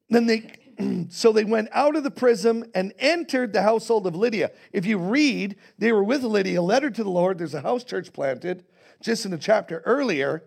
[0.09, 0.53] Then they,
[1.09, 4.51] so they went out of the prison and entered the household of Lydia.
[4.71, 7.39] If you read, they were with Lydia, led her to the Lord.
[7.39, 8.63] There's a house church planted
[9.01, 10.43] just in the chapter earlier.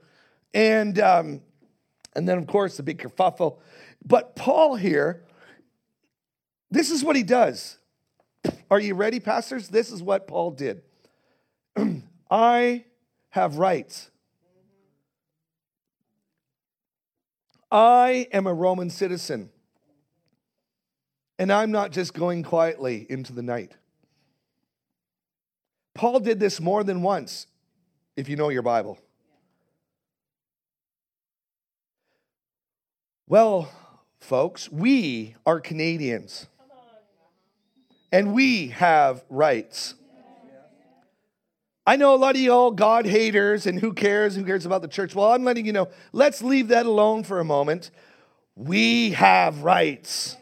[0.54, 1.40] And, um,
[2.14, 3.58] and then, of course, the big kerfuffle.
[4.04, 5.24] But Paul here
[6.72, 7.76] this is what he does.
[8.70, 9.68] Are you ready, pastors?
[9.68, 10.82] This is what Paul did.
[12.30, 12.86] I
[13.28, 14.10] have rights.
[17.70, 19.50] I am a Roman citizen.
[21.38, 23.76] And I'm not just going quietly into the night.
[25.94, 27.46] Paul did this more than once,
[28.16, 28.98] if you know your Bible.
[33.28, 33.70] Well,
[34.20, 36.46] folks, we are Canadians
[38.12, 39.94] and we have rights.
[41.84, 44.88] I know a lot of y'all God haters and who cares, who cares about the
[44.88, 45.16] church.
[45.16, 47.90] Well, I'm letting you know, let's leave that alone for a moment.
[48.54, 50.36] We have rights.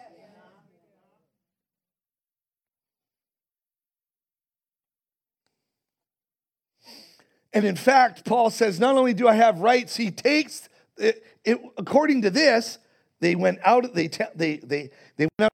[7.53, 11.59] And in fact, Paul says, not only do I have rights, he takes it, it
[11.79, 12.79] according to this,
[13.21, 15.51] they went out, they, they, they, they went out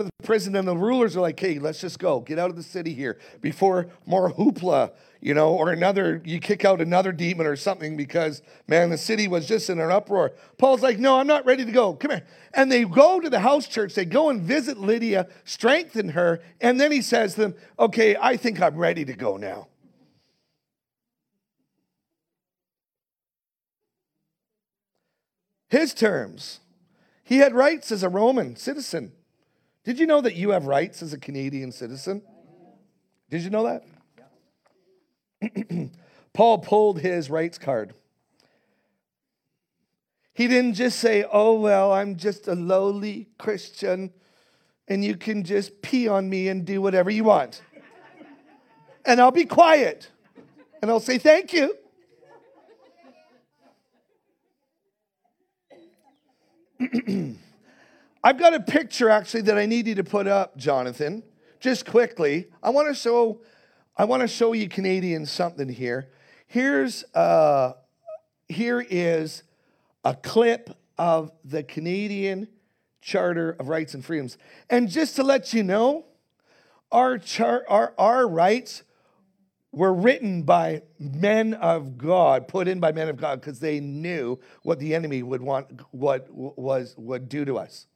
[0.00, 2.20] of the prison and the rulers are like, hey, let's just go.
[2.20, 6.64] Get out of the city here before more hoopla, you know, or another, you kick
[6.64, 10.32] out another demon or something because, man, the city was just in an uproar.
[10.58, 11.94] Paul's like, no, I'm not ready to go.
[11.94, 12.26] Come here.
[12.54, 13.94] And they go to the house church.
[13.94, 16.40] They go and visit Lydia, strengthen her.
[16.60, 19.68] And then he says to them, okay, I think I'm ready to go now.
[25.68, 26.60] His terms.
[27.22, 29.12] He had rights as a Roman citizen.
[29.88, 32.20] Did you know that you have rights as a Canadian citizen?
[33.30, 33.80] Did you know
[35.40, 35.90] that?
[36.34, 37.94] Paul pulled his rights card.
[40.34, 44.12] He didn't just say, Oh, well, I'm just a lowly Christian
[44.88, 47.62] and you can just pee on me and do whatever you want.
[49.06, 50.10] and I'll be quiet
[50.82, 51.74] and I'll say thank you.
[58.22, 61.22] I've got a picture actually that I need you to put up, Jonathan,
[61.60, 62.48] just quickly.
[62.62, 63.40] I want to show,
[63.96, 66.08] I want to show you Canadians something here.
[66.48, 67.74] Here's, uh,
[68.48, 69.44] here is
[70.04, 72.48] a clip of the Canadian
[73.00, 74.36] Charter of Rights and Freedoms.
[74.68, 76.04] And just to let you know,
[76.90, 78.82] our, char- our, our rights
[79.70, 84.40] were written by men of God, put in by men of God, because they knew
[84.62, 87.86] what the enemy would want, what was would do to us.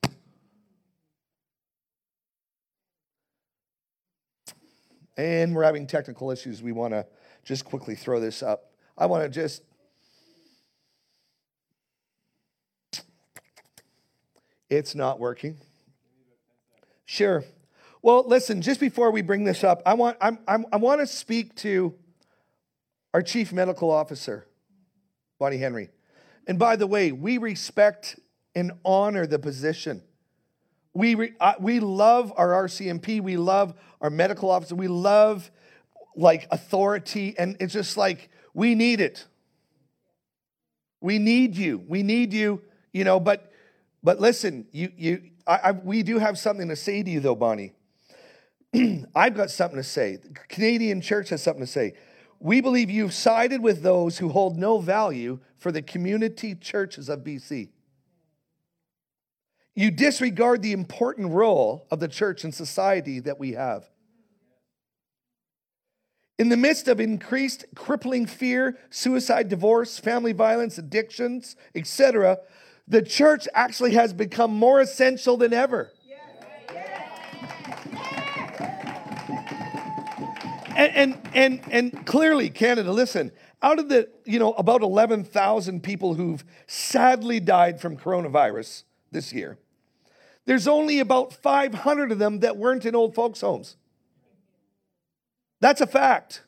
[5.23, 6.64] And we're having technical issues.
[6.64, 7.07] We want to
[7.45, 8.73] just quickly throw this up.
[8.99, 9.62] I want to just.
[14.68, 15.59] It's not working.
[17.05, 17.45] Sure.
[18.03, 21.07] Well, listen, just before we bring this up, I want, I'm, I'm, I want to
[21.07, 21.95] speak to
[23.14, 24.49] our chief medical officer,
[25.39, 25.91] Bonnie Henry.
[26.49, 28.18] And by the way, we respect
[28.57, 30.03] and honor the position.
[30.95, 33.20] We, re, uh, we love our RCMP.
[33.20, 34.74] We love our medical officer.
[34.74, 35.51] We love
[36.14, 37.34] like authority.
[37.38, 39.26] And it's just like, we need it.
[41.01, 41.82] We need you.
[41.88, 42.62] We need you,
[42.93, 43.53] you know, but
[44.05, 47.34] but listen, you you I, I, we do have something to say to you though,
[47.34, 47.72] Bonnie.
[49.14, 50.16] I've got something to say.
[50.16, 51.95] The Canadian church has something to say.
[52.38, 57.20] We believe you've sided with those who hold no value for the community churches of
[57.20, 57.68] BC.
[59.75, 63.89] You disregard the important role of the church in society that we have.
[66.39, 72.39] In the midst of increased crippling fear, suicide, divorce, family violence, addictions, etc.,
[72.89, 75.93] the church actually has become more essential than ever.
[80.75, 83.31] And, and, and, and clearly, Canada, listen,
[83.62, 89.59] out of the, you know, about 11,000 people who've sadly died from coronavirus this year,
[90.45, 93.76] there's only about 500 of them that weren't in old folks' homes.
[95.61, 96.43] That's a fact.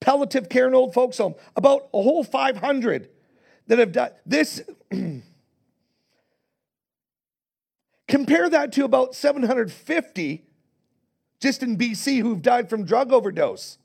[0.00, 3.10] Palliative care in old folks' home, about a whole 500
[3.66, 4.12] that have died.
[4.24, 4.62] This,
[8.08, 10.44] compare that to about 750
[11.40, 13.78] just in BC who've died from drug overdose.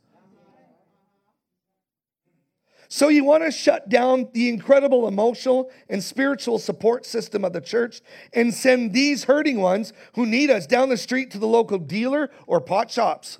[2.95, 7.59] So, you want to shut down the incredible emotional and spiritual support system of the
[7.59, 7.99] church
[8.31, 12.31] and send these hurting ones who need us down the street to the local dealer
[12.47, 13.39] or pot shops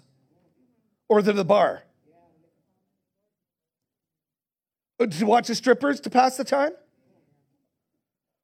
[1.08, 1.84] or to the bar.
[5.00, 6.74] Uh, to watch the strippers to pass the time?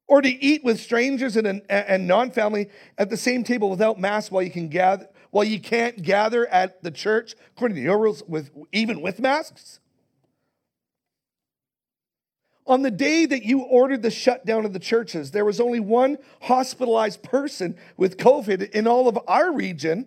[0.08, 4.42] Or to eat with strangers and, and non-family at the same table without masks while
[4.42, 8.50] you can gather while you can't gather at the church according to your rules with
[8.72, 9.78] even with masks?
[12.66, 16.18] On the day that you ordered the shutdown of the churches, there was only one
[16.42, 20.06] hospitalized person with COVID in all of our region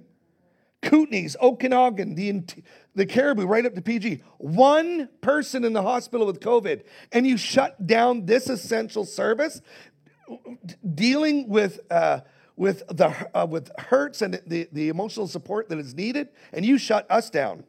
[0.85, 2.43] Kootenays, Okanagan, the,
[2.93, 4.21] the Cariboo, right up to PG.
[4.37, 9.61] One person in the hospital with COVID, and you shut down this essential service,
[10.93, 11.79] dealing with.
[11.91, 12.21] Uh,
[12.57, 16.77] with the uh, with hurts and the, the emotional support that is needed, and you
[16.77, 17.65] shut us down.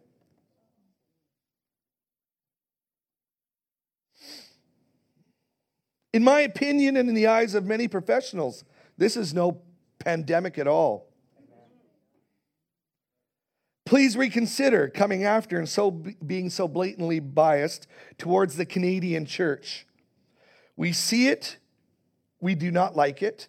[6.17, 8.65] In my opinion, and in the eyes of many professionals,
[8.97, 9.61] this is no
[9.99, 11.13] pandemic at all.
[13.85, 17.87] Please reconsider coming after and so being so blatantly biased
[18.17, 19.87] towards the Canadian church.
[20.75, 21.59] We see it,
[22.41, 23.49] we do not like it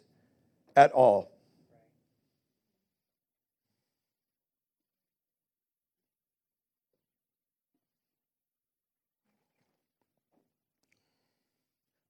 [0.75, 1.31] at all.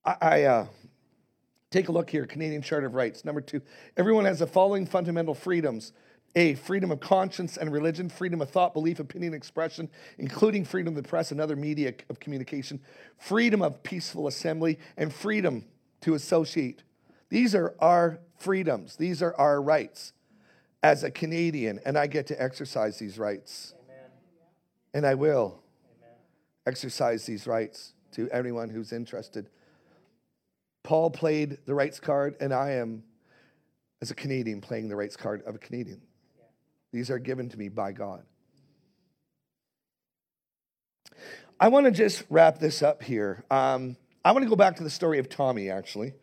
[0.08, 0.68] I, I uh,
[1.70, 3.26] take a look here Canadian Charter of Rights.
[3.26, 3.62] Number two,
[3.98, 5.92] everyone has the following fundamental freedoms.
[6.36, 9.90] A, freedom of conscience and religion, freedom of thought, belief, opinion, expression,
[10.20, 12.80] including freedom of the press and other media of communication,
[13.18, 15.66] freedom of peaceful assembly, and freedom
[16.02, 16.84] to associate.
[17.30, 18.98] These are our freedoms.
[18.98, 20.14] These are our rights
[20.84, 23.74] as a Canadian, and I get to exercise these rights.
[23.86, 24.12] Amen.
[24.94, 25.64] And I will
[25.98, 26.16] Amen.
[26.68, 29.50] exercise these rights to anyone who's interested.
[30.88, 33.04] Paul played the rights card, and I am,
[34.02, 36.02] as a Canadian, playing the rights card of a Canadian.
[36.94, 38.24] These are given to me by God.
[41.60, 43.44] I want to just wrap this up here.
[43.52, 46.14] Um, I want to go back to the story of Tommy, actually,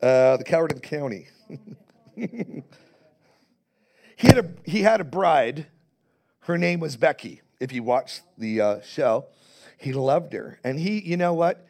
[0.00, 1.26] uh, the coward of the county.
[2.14, 2.62] he,
[4.18, 5.66] had a, he had a bride.
[6.42, 7.40] Her name was Becky.
[7.58, 9.26] If you watch the uh, show,
[9.78, 10.60] he loved her.
[10.62, 11.66] And he, you know what?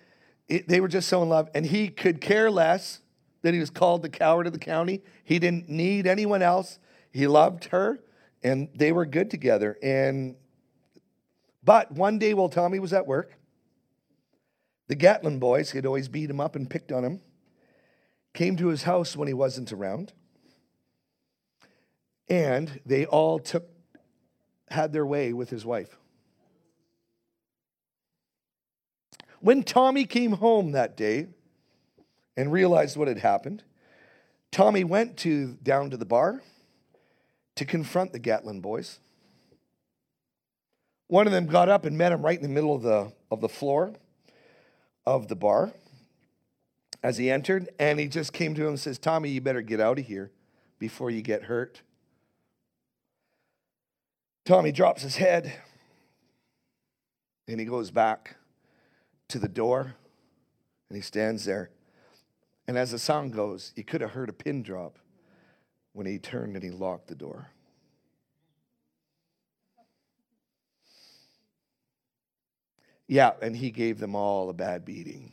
[0.52, 3.00] It, they were just so in love, and he could care less
[3.40, 5.02] that he was called the coward of the county.
[5.24, 6.78] He didn't need anyone else.
[7.10, 8.00] He loved her,
[8.42, 9.78] and they were good together.
[9.82, 10.36] And
[11.64, 13.32] but one day while Tommy was at work,
[14.88, 17.22] the Gatlin boys, who had always beat him up and picked on him,
[18.34, 20.12] came to his house when he wasn't around.
[22.28, 23.68] And they all took
[24.68, 25.96] had their way with his wife.
[29.42, 31.26] When Tommy came home that day
[32.36, 33.64] and realized what had happened,
[34.52, 36.42] Tommy went to down to the bar
[37.56, 39.00] to confront the Gatlin boys.
[41.08, 43.40] One of them got up and met him right in the middle of the, of
[43.40, 43.94] the floor
[45.04, 45.72] of the bar
[47.02, 49.80] as he entered, and he just came to him and says, Tommy, you better get
[49.80, 50.30] out of here
[50.78, 51.82] before you get hurt.
[54.44, 55.52] Tommy drops his head
[57.48, 58.36] and he goes back
[59.32, 59.94] to the door
[60.88, 61.70] and he stands there.
[62.68, 64.98] And as the song goes, you could have heard a pin drop
[65.94, 67.48] when he turned and he locked the door.
[73.08, 75.32] Yeah, and he gave them all a bad beating.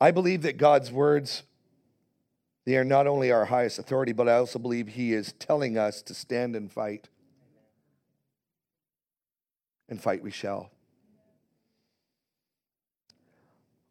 [0.00, 1.44] I believe that God's words
[2.64, 6.00] they are not only our highest authority, but I also believe he is telling us
[6.02, 7.08] to stand and fight.
[9.92, 10.70] And fight we shall.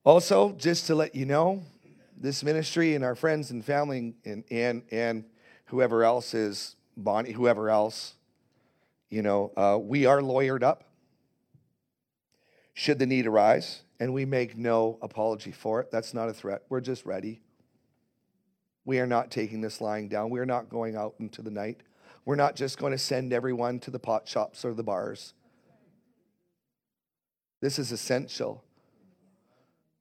[0.04, 1.62] Also, just to let you know,
[2.18, 5.26] this ministry and our friends and family and, and, and
[5.66, 8.16] whoever else is, Bonnie, whoever else,
[9.12, 10.86] you know, uh, we are lawyered up
[12.74, 15.92] should the need arise, and we make no apology for it.
[15.92, 16.64] That's not a threat.
[16.68, 17.42] We're just ready.
[18.86, 20.32] We are not taking this lying down.
[20.32, 21.82] We are not going out into the night.
[22.26, 25.36] We're not just going to send everyone to the pot shops or the bars.
[27.62, 28.64] This is essential.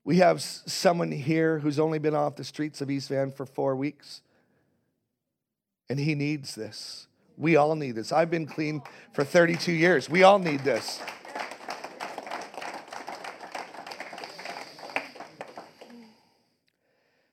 [0.02, 3.76] We have someone here who's only been off the streets of East Van for four
[3.76, 4.22] weeks,
[5.88, 7.06] and he needs this.
[7.36, 8.12] We all need this.
[8.12, 8.82] I've been clean
[9.12, 10.08] for 32 years.
[10.08, 11.00] We all need this.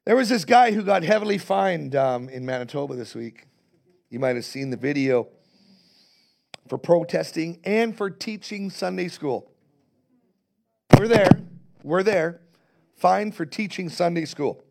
[0.06, 3.46] There was this guy who got heavily fined um, in Manitoba this week.
[4.10, 5.28] You might have seen the video
[6.70, 9.52] for protesting and for teaching Sunday school.
[10.98, 11.30] We're there.
[11.84, 12.42] We're there.
[12.96, 14.64] Fined for teaching Sunday school.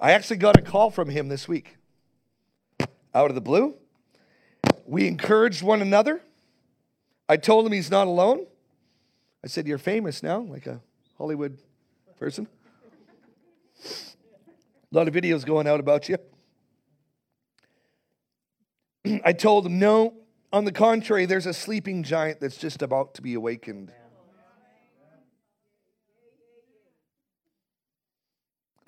[0.00, 1.76] I actually got a call from him this week.
[3.14, 3.76] Out of the blue.
[4.84, 6.22] We encouraged one another.
[7.28, 8.46] I told him he's not alone.
[9.44, 10.80] I said, You're famous now, like a
[11.18, 11.56] Hollywood
[12.18, 12.48] person.
[13.84, 13.86] A
[14.90, 16.16] lot of videos going out about you.
[19.24, 20.14] I told him, no,
[20.52, 23.92] on the contrary, there's a sleeping giant that's just about to be awakened.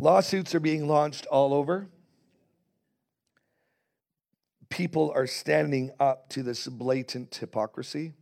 [0.01, 1.89] Lawsuits are being launched all over.
[4.71, 8.15] People are standing up to this blatant hypocrisy.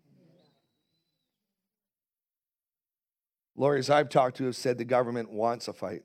[3.55, 6.03] Lawyers I've talked to have said the government wants a fight.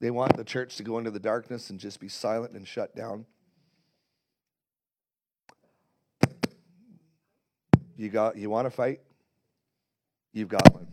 [0.00, 2.94] They want the church to go into the darkness and just be silent and shut
[2.94, 3.26] down.
[7.96, 9.00] You got you want to fight?
[10.32, 10.86] You've got one.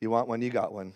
[0.00, 0.92] You want one, you got one.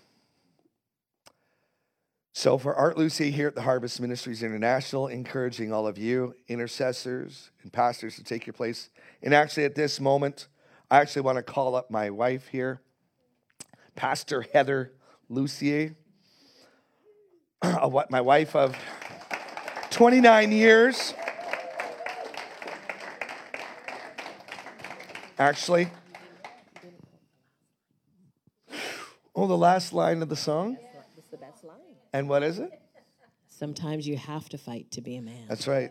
[2.34, 7.50] So for Art Lucier here at the Harvest Ministries International, encouraging all of you, intercessors
[7.62, 8.88] and pastors, to take your place.
[9.22, 10.48] And actually, at this moment,
[10.90, 12.80] I actually want to call up my wife here,
[13.94, 14.92] Pastor Heather
[15.28, 15.94] Lucier,
[17.60, 18.76] uh, my wife of
[19.90, 21.12] 29 years.
[25.38, 25.90] Actually,
[29.34, 30.78] oh, the last line of the song.
[31.16, 31.76] It's the best line.
[32.12, 32.70] And what is it?
[33.48, 35.46] Sometimes you have to fight to be a man.
[35.48, 35.90] That's right.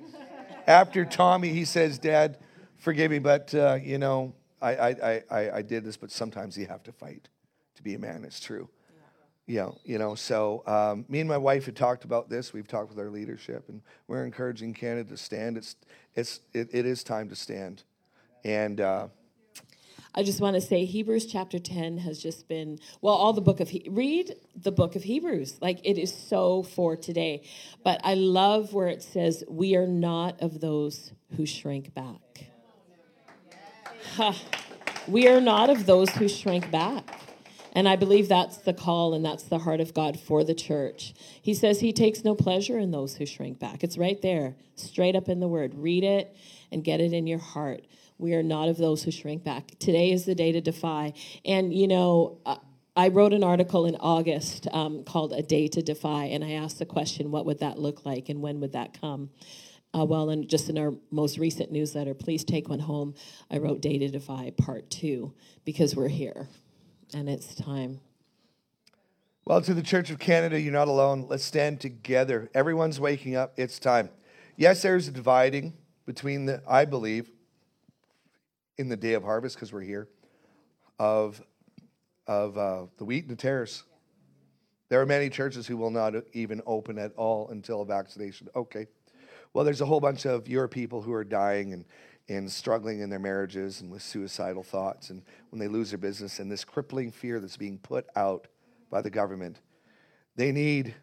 [0.68, 2.38] After Tommy, he says, "Dad,
[2.78, 6.68] forgive me, but uh, you know, I, I, I, I did this, but sometimes you
[6.68, 7.30] have to fight
[7.76, 8.70] to be a man." It's true.
[9.48, 12.54] Yeah, you know, so um, me and my wife had talked about this.
[12.54, 15.58] We've talked with our leadership, and we're encouraging Canada to stand.
[15.58, 15.76] It's,
[16.16, 17.84] it's, it, it is time to stand.
[18.46, 19.08] And uh,
[20.14, 23.62] I just want to say Hebrews chapter 10 has just been, well, all the book
[23.62, 25.58] of, he- read the book of Hebrews.
[25.62, 27.44] Like it is so for today.
[27.84, 32.48] But I love where it says, we are not of those who shrink back.
[34.16, 34.34] Huh.
[35.08, 37.20] We are not of those who shrink back.
[37.74, 41.14] And I believe that's the call and that's the heart of God for the church.
[41.42, 43.82] He says he takes no pleasure in those who shrink back.
[43.84, 45.74] It's right there, straight up in the word.
[45.76, 46.36] Read it
[46.70, 47.86] and get it in your heart.
[48.22, 49.72] We are not of those who shrink back.
[49.80, 51.14] Today is the day to defy.
[51.44, 52.58] And, you know, uh,
[52.96, 56.78] I wrote an article in August um, called A Day to Defy, and I asked
[56.78, 59.32] the question, what would that look like and when would that come?
[59.98, 63.16] Uh, well, and just in our most recent newsletter, please take one home.
[63.50, 65.34] I wrote Day to Defy Part Two
[65.66, 66.48] because we're here
[67.14, 68.02] and it's time.
[69.46, 71.26] Well, to the Church of Canada, you're not alone.
[71.28, 72.52] Let's stand together.
[72.54, 73.54] Everyone's waking up.
[73.58, 74.10] It's time.
[74.56, 75.74] Yes, there's a dividing
[76.06, 77.32] between the, I believe,
[78.82, 80.10] in the day of harvest, because we're here,
[81.00, 81.42] of
[82.28, 83.84] of uh, the wheat and the tares.
[84.90, 88.50] There are many churches who will not even open at all until vaccination.
[88.56, 88.88] Okay.
[89.54, 91.86] Well, there's a whole bunch of your people who are dying and,
[92.30, 96.40] and struggling in their marriages and with suicidal thoughts and when they lose their business
[96.40, 98.48] and this crippling fear that's being put out
[98.90, 99.60] by the government.
[100.36, 100.96] They need,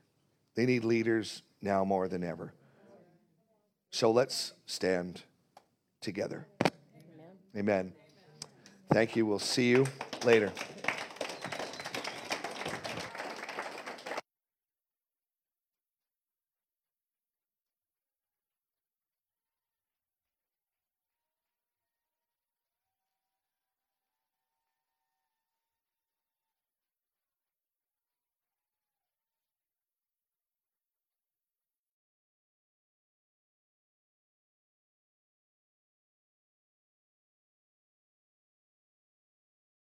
[0.55, 2.53] they need leaders now more than ever.
[3.91, 5.22] So let's stand
[6.01, 6.47] together.
[7.59, 7.92] Amen.
[8.92, 9.26] Thank you.
[9.26, 9.84] We'll see you
[10.24, 10.52] later.